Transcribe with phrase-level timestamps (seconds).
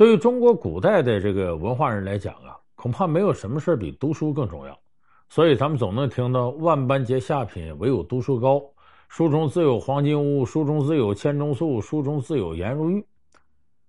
[0.00, 4.74] 对于中国古代的这个文化人来讲啊，恐怕没有什么事比读书更重要。
[5.28, 8.62] 所以咱们总能听到“万般皆下品，唯有读书高”。
[9.10, 13.06] 书中自有黄金屋，书中自有千钟粟，书中自有颜如玉。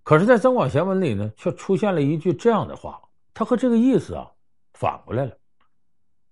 [0.04, 3.00] 可是，在《增广贤文》里呢，却出现了一句这样的话，
[3.34, 4.30] 它和这个意思啊
[4.74, 5.32] 反过来了。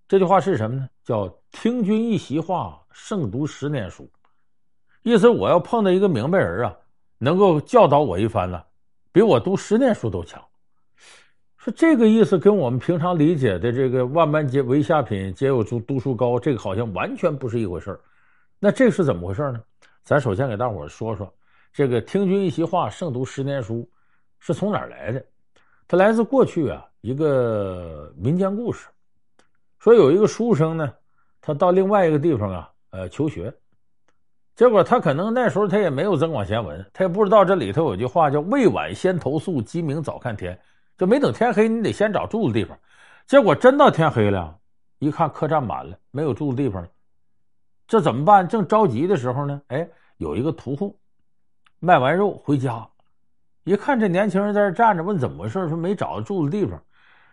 [0.09, 0.89] 这句话是什么呢？
[1.05, 4.11] 叫“听君一席话，胜读十年书”。
[5.04, 6.75] 意思我要碰到一个明白人啊，
[7.18, 8.61] 能够教导我一番呢，
[9.12, 10.44] 比我读十年书都强。
[11.58, 17.99] 说这个意思跟我们平常理解的这个“万般皆为下品，皆有读读书高”这个好像完全不是一回事儿。
[18.59, 19.62] 那这是怎么回事呢？
[20.04, 21.34] 咱首先给大伙儿说说，
[21.73, 23.90] 这个“听君一席话，胜读十年书”
[24.40, 25.26] 是从哪儿来的？
[25.88, 28.88] 它来自过去啊一个民间故事，
[29.80, 30.94] 说有一个书生呢，
[31.41, 33.54] 他到另外一个地方啊，呃，求学，
[34.59, 40.59] 结果他可能那时候他也没有增广贤文，他也不知道这里头有句话叫“未晚先投宿，鸡鸣早看天”，
[40.99, 42.77] 就没等天黑，你得先找住的地方。
[43.26, 44.54] 结果真到天黑了，
[44.98, 46.90] 一看客栈满了，没有住的地方了。
[47.87, 48.46] 这怎么办？
[48.46, 49.87] 正着急的时候呢，哎，
[50.18, 50.99] 有一个屠户
[51.80, 52.85] 卖完肉回家，
[53.63, 56.77] 一看这年轻人在这站着，问怎么回事，说没找到住的地方。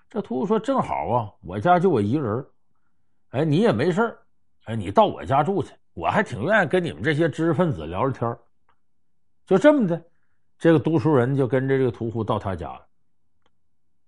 [0.09, 2.47] 这屠户说：“正好啊，我家就我一人，
[3.31, 4.17] 哎，你也没事
[4.67, 8.37] 哎，你到我家住去，我还挺愿意跟你们这些知识分子聊聊天。”
[9.47, 10.03] 就这么的，
[10.59, 12.87] 这个读书人就跟着这个屠户到他家了。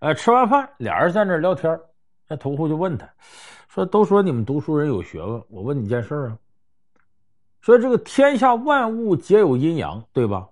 [0.01, 1.81] 哎，吃完饭，俩人在那聊天，
[2.29, 3.09] 那屠户就问他。
[3.69, 6.39] 说都说你们读书人有学问，我问你件事啊。
[7.61, 10.47] 说这个天下万物皆有阴阳，对吧？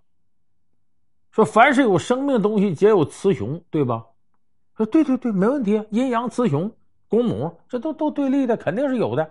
[1.32, 4.06] 说凡是有生命的东西皆有雌雄，对吧？
[4.76, 6.72] 说对对对，没问题，阴阳雌雄、
[7.08, 9.28] 公母，这都都对立的，肯定是有的。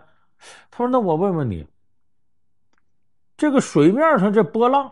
[0.70, 1.66] 他说：“那我问问你，
[3.38, 4.92] 这个水面上这波浪，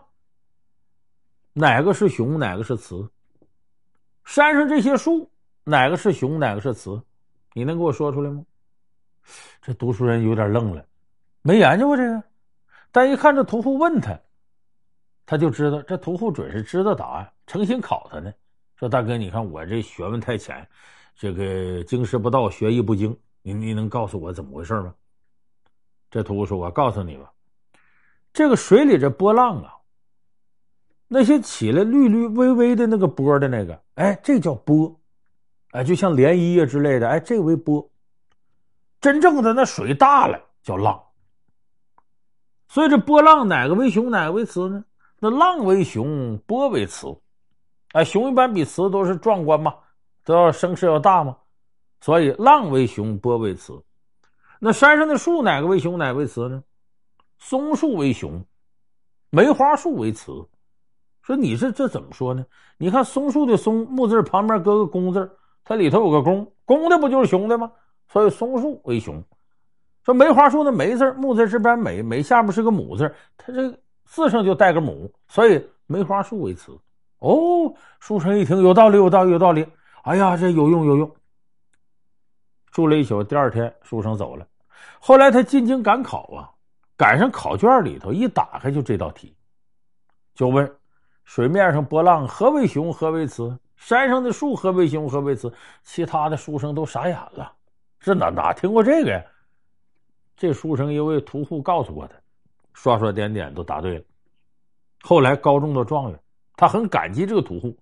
[1.52, 3.10] 哪个是雄，哪个是雌？
[4.24, 5.30] 山上这些树，
[5.64, 7.02] 哪个是雄，哪个是雌？
[7.54, 8.44] 你能给我说出来吗？”
[9.62, 10.84] 这读书人有点愣了，
[11.40, 12.22] 没研究过这个，
[12.92, 14.20] 但一看这屠户问他，
[15.24, 18.32] 他就知道这屠户准是知道答案，诚心考他呢。
[18.76, 20.68] 说大哥，你看我这学问太浅，
[21.14, 24.94] 这个经师不道，学艺不精，你你能告诉我怎么回事吗？
[26.10, 27.32] 这屠户说：“我告诉你吧，
[28.34, 29.72] 这个水里这波浪啊，
[31.06, 35.00] 那些起来绿绿微微的那个波的那个，哎，这叫波，
[35.70, 37.88] 哎，就像涟漪啊之类的，哎，这为波。”
[39.00, 41.00] 真正的那水大了叫浪，
[42.68, 44.84] 所以这波浪哪个为雄，哪个为雌呢？
[45.20, 47.16] 那浪为雄，波为雌。
[47.92, 49.76] 哎，雄一般比雌都是壮观嘛，
[50.24, 51.36] 都要声势要大嘛，
[52.00, 53.80] 所以浪为雄，波为雌。
[54.58, 56.64] 那山上的树哪个为雄，哪个为雌呢？
[57.44, 58.42] 松树为雄，
[59.28, 60.48] 梅花树为雌。
[61.20, 62.42] 说你这这怎么说呢？
[62.78, 65.30] 你看松树的松木字旁边搁个公字，
[65.62, 67.70] 它里头有个公，公的不就是雄的吗？
[68.08, 69.22] 所以松树为雄，
[70.04, 73.70] 说梅花树的梅字木字这边梅梅下面是个母字，它这
[74.06, 76.72] 字上就带个母，所以梅花树为雌。
[77.18, 79.66] 哦，书生一听有道理，有道理，有道理。
[80.04, 81.14] 哎呀，这有用，有用。
[82.70, 84.46] 住了一宿，第二天书生走了。
[84.98, 86.50] 后来他进京赶考啊，
[86.96, 89.34] 赶上考卷里头一打开就这道题，
[90.34, 90.70] 就问
[91.24, 93.58] 水面上波浪何为雄，何为雌？
[93.76, 95.52] 山上的树何为雄，何为雌？
[95.82, 97.52] 其他的书生都傻眼了。
[98.00, 99.22] 这哪哪听过这个呀？
[100.36, 102.14] 这书生因为屠户告诉过他，
[102.72, 104.04] 刷刷点点都答对了。
[105.02, 106.20] 后来高中的状元，
[106.56, 107.76] 他很感激这个屠户。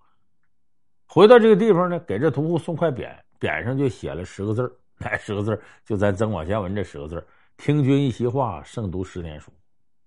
[1.07, 7.27] 回到这个地方呢，给这屠户送块匾，匾上就写了十个字哪 十个字就咱《增广贤文》这十个字
[7.63, 9.53] 听君一席话，胜读十年书。”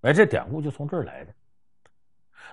[0.04, 1.34] 哎，这典故就从这儿来的。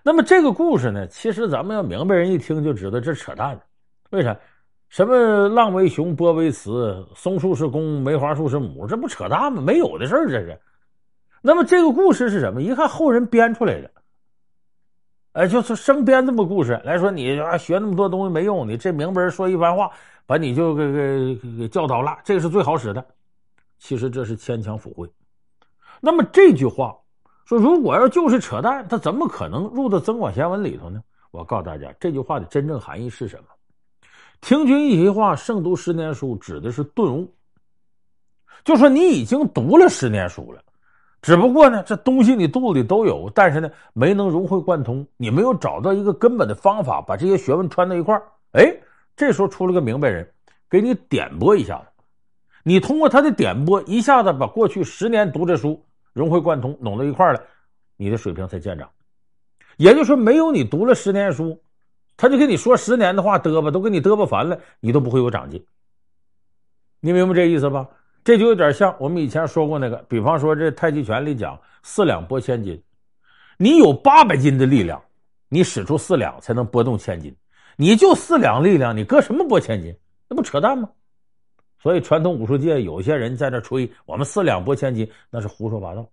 [0.04, 3.60] 那么这个故事呢，其实咱们要明白人一听就知道这扯淡。
[4.10, 4.38] 为啥？
[4.90, 9.60] 什么浪为雄，波为雌，松树是公，梅花树是母，这不扯淡吗？
[9.60, 10.56] 没有的事儿，这是。
[11.40, 12.62] 那么这个故事是什么？
[12.62, 13.90] 一看后人编出来的，
[15.32, 19.90] 哎，就是生编这么故事来说，你啊学那么多东西没用，你这明白人说一番话，
[20.26, 23.04] 把你就给给给教导了，这个是最好使的。
[23.82, 25.10] 其实这是牵强附会。
[26.00, 26.96] 那么这句话
[27.44, 31.02] 说，如果要就是扯淡，他怎么可能入到《增广贤文》里头呢？
[31.32, 33.44] 我告诉大家，这句话的真正含义是什么？
[34.40, 37.34] 听君一席话，胜读十年书，指的是顿悟。
[38.64, 40.62] 就说你已经读了十年书了，
[41.20, 48.22] 只不过呢，这东西你肚子里都有，但是呢，没能融会贯通，你没有找到一个根本的方法，把这些学问串到一块儿。
[48.52, 48.72] 哎，
[49.16, 50.32] 这时候出了个明白人，
[50.70, 51.86] 给你点拨一下子，
[52.62, 57.42] 你通过他的点拨，一下子把过去十年读这书融会贯通，拢到一块儿了，
[57.96, 58.88] 你的水平才见长。
[59.76, 61.60] 也就是说，没有你读了十年书。
[62.14, 65.64] 他就跟你说十年的话，嘚吧，都跟你嘚吧烦了，你都不会有长进。
[67.00, 67.88] 你明白这意思吧？
[68.22, 72.80] 这就有点像我们以前说过那个，比方说这太极拳里讲四两拨千斤，
[73.56, 75.02] 你有八百斤的力量，
[75.48, 77.34] 你使出四两才能拨动千斤，
[77.74, 79.92] 你就四两力量，你搁什么拨千斤？
[80.28, 80.88] 那不扯淡吗？
[81.82, 86.06] 所以传统武术界有些人在这吹我们四两拨千斤，那是胡说八道。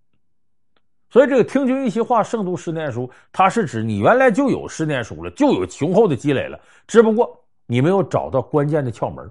[1.12, 9.30] 所以这个听君一席话，胜读十年书，它是指你原来就有十年书了，就有雄厚的积累了，只不过你没有找到关键的窍门。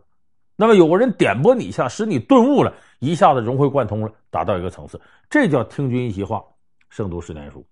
[0.54, 6.44] 那么有个人点拨你一下，使你顿悟了，一下子融会贯通了，达到一个层次，这叫听君一席话，
[6.88, 7.66] 胜读十年书。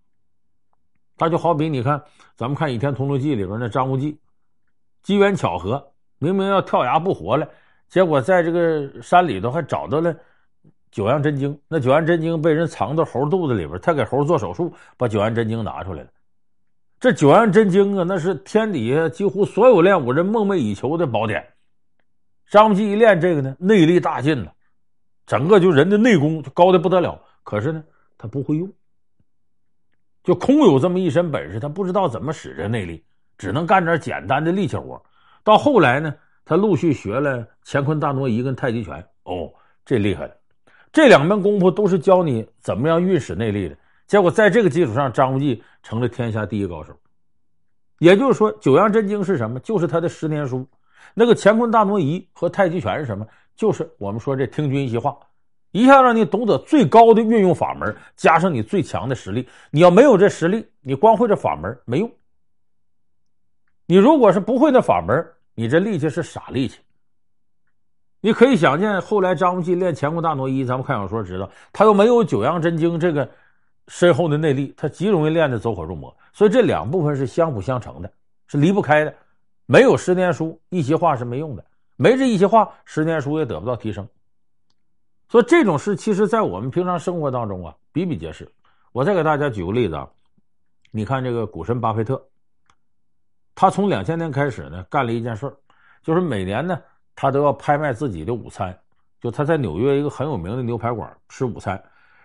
[1.16, 2.02] 他就好比你看，
[2.36, 4.18] 咱们看《倚天屠龙记》里边那张无忌，
[5.02, 5.84] 机缘巧合，
[6.18, 7.48] 明明要跳崖不活了，
[7.88, 10.14] 结果在这个山里头还找到了
[10.90, 11.58] 九阳真经。
[11.68, 16.08] 那九阳真经被人藏到猴肚子里边，他给猴做手术，把九阳真经拿出来了。
[16.98, 21.46] 这九阳真经啊，那是天底下几乎所有练武人梦寐以求的宝典。
[22.50, 24.52] 张无忌一练这个呢，内力大进了，
[25.26, 27.20] 整个就人的内功就高的不得了。
[27.42, 27.84] 可是呢，
[28.16, 28.72] 他不会用，
[30.24, 33.04] 就空有这么一身本事，他不知道怎么使这内力，
[33.36, 35.00] 只能干点简单的力气活。
[35.44, 36.14] 到后来呢，
[36.46, 39.52] 他陆续学了乾坤大挪移跟太极拳，哦，
[39.84, 40.34] 这厉害了。
[40.92, 43.76] 这两门功夫都是教你怎么样运使内力的。
[44.06, 46.96] 结果在这个基础上，张无忌成了天下第一高手。
[47.98, 49.58] 也就是说，九阳真经是什么？
[49.58, 50.64] 就是他的十年书。
[51.14, 53.26] 那个乾坤大挪移和太极拳是什么？
[53.56, 55.18] 就是我们说这听君一席话，
[55.72, 59.48] 一下让你懂得最高的运用法门，加上你最强的实力。
[59.72, 62.08] 你要没有这实力，你光会这法门没用。
[63.86, 66.78] 你如果是不会那法门，你这力气是傻力气。
[68.20, 73.28] 你可以想见，后来张无忌练乾坤大挪移，咱们看小说知道，他又没有九阳真经这个
[73.88, 76.14] 深厚的内力，他极容易练的走火入魔。
[76.32, 78.12] 所以这两部分是相辅相成的，
[78.48, 79.14] 是离不开的。
[79.64, 81.64] 没有十年书，一席话是没用的。
[81.96, 84.06] 没这一席话，十年书也得不到提升。
[85.28, 88.46] 所以这种事，其实在我们平常生活当中啊，比比皆是。
[88.92, 90.08] 我再给大家举个例子啊，
[90.90, 92.22] 你看这个股神巴菲特，
[93.56, 95.56] 他从两千年开始呢，干了一件事儿，
[96.02, 96.78] 就是每年呢，
[97.14, 98.78] 他都要拍卖自己的午餐。
[99.18, 101.82] 就他在纽约一个很有名的牛排馆吃午餐，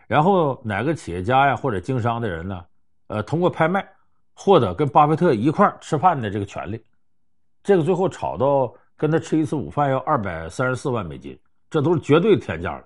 [0.07, 2.65] 然后哪个企业家呀或者经商的人呢，
[3.07, 3.87] 呃，通过拍卖
[4.33, 6.83] 获得跟巴菲特一块吃饭的这个权利。
[7.63, 11.39] 这个最后炒到跟他吃一次午饭要二百三十四万美金，
[11.69, 12.85] 这都是绝对天价了。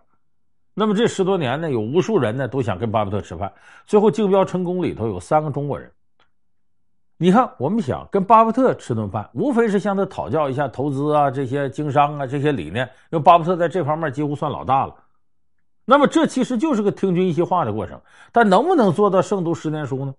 [0.75, 3.51] 那么这十多年呢，有无数人呢都想跟巴菲特吃饭。
[3.88, 5.91] 最后竞标成功里头有三个中国人。
[7.17, 14.94] 你看，我们想跟巴菲特吃顿饭，无非是向他讨教一下投资啊、这些经商啊这些理念，因为巴菲特在这方面几乎算老大了。
[15.85, 18.01] 那么这其实就是个听君一席话的过程，
[18.33, 20.13] 但能不能做到胜读十年书呢？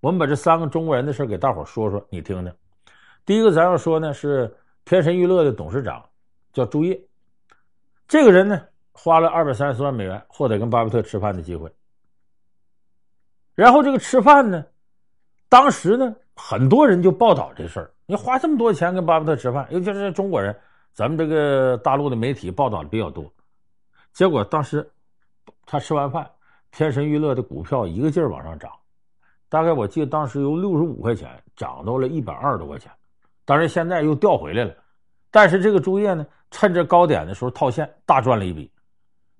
[0.00, 2.52] 我们把这三个中国人的事给大伙说说，你听听。
[3.24, 4.54] 第一个咱要说呢，是
[4.84, 6.04] 天神娱乐的董事长，
[6.52, 7.00] 叫朱烨。
[8.06, 8.60] 这个人呢，
[8.92, 11.72] 花了二百三十万美元获得跟巴菲特吃饭的机会。
[13.54, 14.64] 然后这个吃饭呢，
[15.50, 17.90] 当时呢，很多人就报道这事儿。
[18.06, 20.56] 你花这么多钱跟巴菲特吃饭，尤其是中国人，
[20.94, 23.30] 咱们这个大陆的媒体报道的比较多。
[24.12, 24.88] 结果当时
[25.66, 26.30] 他吃完饭，
[26.70, 28.70] 天神娱乐的股票一个劲儿往上涨，
[29.48, 32.90] 大概我记得当时由六十五块钱涨到了一百二十多块钱。
[33.44, 34.72] 当然，现在又掉回来了，
[35.32, 38.70] 但是这个朱烨呢，趁着高点的时候套现，大赚了一笔。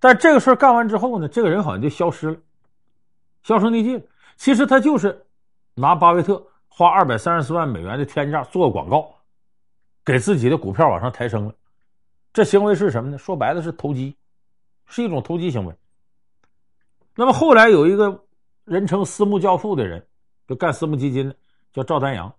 [0.01, 2.37] 但这个事儿干完之后呢，这个人好像就消失了，
[3.45, 4.05] 销声匿迹。
[4.37, 5.25] 其实他就是
[5.81, 9.13] 拿巴菲特花二百三十四万美元的天价做广告，
[10.05, 11.55] 给自己的股票往上抬升了。
[12.33, 13.19] 这行为是什么呢？
[13.19, 14.15] 说白了是投机，
[14.87, 15.75] 是一种投机行为。
[17.17, 18.25] 那么后来有一个
[18.65, 20.07] 人称私募教父的人，
[20.47, 21.35] 就干私募基金的，
[21.73, 22.33] 叫赵丹阳。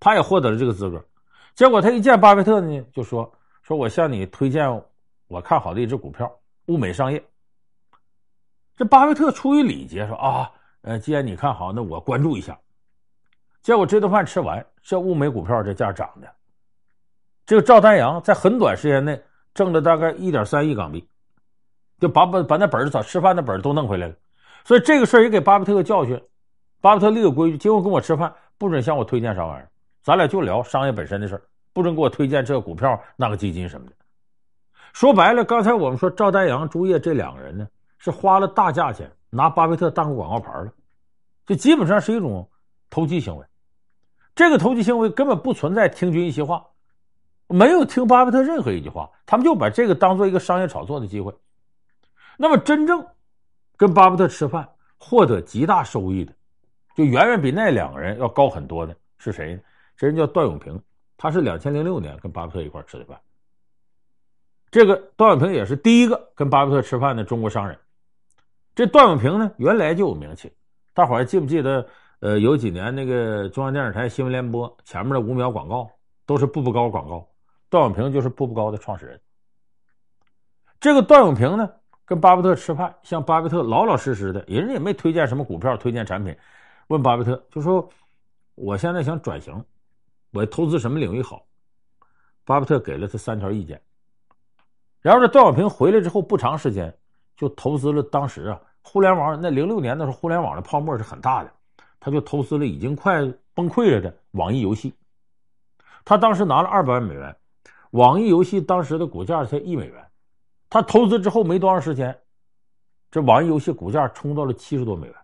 [0.00, 1.04] 他也获得了这个资格，
[1.54, 3.30] 结果他一见巴菲特呢，就说
[3.62, 4.68] ：“说我向你推荐
[5.26, 6.30] 我看好的一只股票
[6.66, 7.22] 物美商业。”
[8.76, 10.50] 这巴菲特出于礼节说：“啊，
[10.82, 12.58] 呃，既然你看好，那我关注一下。”
[13.62, 16.28] 结果这顿饭吃完，这物美股票这价涨的，
[17.44, 19.20] 这个赵丹阳在很短时间内
[19.52, 21.06] 挣了大概一点三亿港币，
[21.98, 24.14] 就把把把那本儿早吃饭的本儿都弄回来了。
[24.64, 26.22] 所以这个事儿也给巴菲特个教训，
[26.80, 29.68] 巴菲特立个规矩：今后跟我吃饭不准向我推荐啥玩意儿。
[30.02, 33.92] 咱俩就聊商业本身的事儿，不准给我推荐这个股票、那个基金什么的。
[34.92, 40.72] 说白了，刚才我们说赵丹阳、朱烨这两个人呢，是花了大价钱拿巴菲特当个广告牌了，
[41.44, 42.48] 这基本上是一种
[42.90, 43.44] 投机行为。
[44.34, 46.64] 这个投机行为根本不存在听君一席话，
[47.48, 51.34] 没有听巴菲特任何一句话，他们就把这个当做一个商业炒作的机会。
[52.36, 53.04] 那么，真正
[53.76, 56.32] 跟巴菲特吃饭获得极大收益的，
[56.94, 59.60] 就远远比那两个人要高很多的是谁呢？
[59.96, 60.80] 这人叫段永平，
[61.16, 63.18] 他是两千零六年跟巴菲特一块吃的饭。
[64.70, 67.76] 这个段永平也是第一个跟巴菲特吃饭的中国商人。
[68.76, 70.52] 这段永平呢，原来就有名气，
[70.94, 71.84] 大伙还记不记得？
[72.20, 75.88] 呃，有几年那个中央电视台新闻联播前面的五秒广告
[76.26, 77.28] 都是步步高广告，
[77.70, 79.20] 段永平就是步步高的创始人。
[80.80, 81.70] 这个段永平呢，
[82.04, 86.36] 跟巴菲特吃饭，向巴菲特老老实实的，人家也没推荐什么股票，推荐产品，
[86.88, 87.88] 问巴菲特就说
[88.56, 89.64] ：“我现在想转型，
[90.32, 91.44] 我投资什么领域好？”
[92.44, 93.80] 巴菲特给了他三条意见。
[95.00, 96.92] 然后这段永平回来之后不长时间，
[97.36, 101.52] 就投资了当时啊互联网那零六年的时候，互联网的泡沫是很大的。
[102.00, 103.20] 他就投资了已经快
[103.54, 104.94] 崩溃了的网易游戏，
[106.04, 107.36] 他当时拿了二百万美元，
[107.90, 110.06] 网易游戏当时的股价才一美元，
[110.70, 112.16] 他投资之后没多长时间，
[113.10, 115.16] 这网易游戏股价冲到了七十多美元，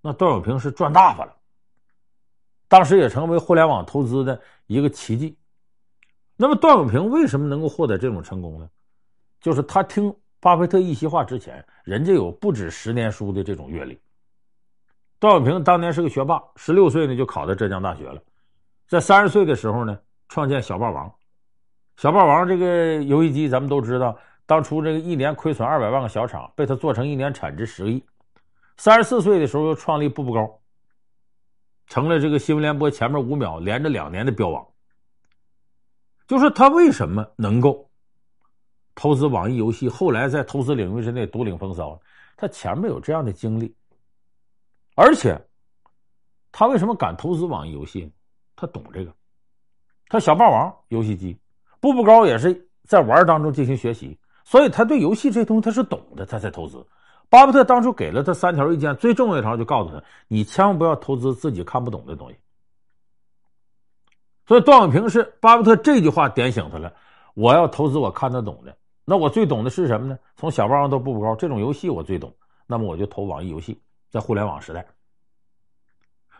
[0.00, 1.34] 那段永平是赚大发了，
[2.68, 5.36] 当时也成为互联网投资的一个奇迹。
[6.36, 8.70] 那么段永平为什么能够获得这种成功呢？
[9.40, 13.98] 就是他听巴菲特一席话之前，人家有不止十年书的这种阅历。
[15.20, 18.22] 段永平当年是个学霸，十六岁呢就考到浙江大学了，
[18.86, 19.98] 在三十岁的时候呢，
[20.28, 21.12] 创建小霸王。
[21.96, 28.04] 小霸王这个游戏机，咱们都知道，当初这个一年亏损二百万个小厂，被他做成一年产值十个亿。
[28.76, 30.60] 三十四岁的时候又创立步步高，
[31.88, 34.64] 成了这个新闻联播前面五秒连着两年的标王。
[36.28, 37.90] 就是他为什么能够
[38.94, 42.00] 投资网易游戏，后来在投资领域之内独领风骚？
[42.36, 43.74] 他前面有这样的经历。
[45.00, 45.40] 而且，
[46.50, 48.10] 他为什么敢投资网易游戏呢？
[48.56, 49.14] 他懂这个，
[50.08, 51.38] 他小霸王游戏机，
[51.78, 56.84] 步步高也是在玩当中进行学习，所以他对游戏这东西他是懂的，他才投资。
[57.28, 62.36] 巴菲特当初给了他三条意见，最重要一条就告诉他：你千万不要投资自己看不懂的东西。
[64.46, 66.92] 所以段永平是巴菲特这句话点醒他了，
[67.34, 68.76] 我要投资我看得懂的。
[69.04, 70.18] 那我最懂的是什么呢？
[70.34, 72.34] 从小霸王到步步高这种游戏我最懂，
[72.66, 73.80] 那么我就投网易游戏。
[74.10, 74.86] 在互联网时代，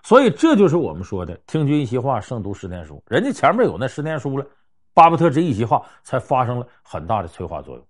[0.03, 3.03] 所以这就是我们说的“听君一席话，胜读十年书”。
[3.09, 4.47] 人家前面有那十年书了，
[4.95, 7.85] 巴菲特这一席话才发生了很大的催化作用。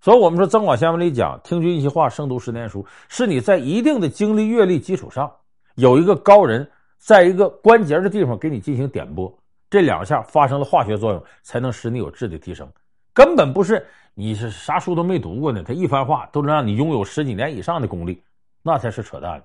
[0.00, 5.28] 所以，我们说《增广贤文》里讲“听君一席话，胜读十年书”，是你在一定的经历阅历基础上，
[5.74, 9.36] 有一个高人在一个关节的地方给你进行点拨，
[9.68, 12.70] 这两下发生了化学作用，才能使你有质的提升。
[13.12, 18.22] 根本不是你是啥书都没读过呢，他一番话都能让你拥有十几年以上的功力。
[18.68, 19.42] 那才是扯淡，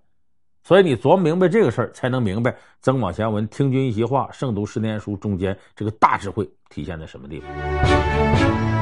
[0.64, 8.73] 所以你琢磨明白这个事儿，才能明白“增广贤文，听君一席话，胜读十年书”中间这个大智慧体现在什么地方。